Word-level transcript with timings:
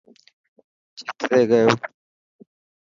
ڇت 0.97 1.17
تي 1.29 1.39
گيو. 1.49 1.69